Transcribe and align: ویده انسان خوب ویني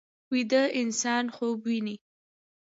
ویده 0.31 0.63
انسان 0.81 1.25
خوب 1.35 1.57
ویني 1.67 1.95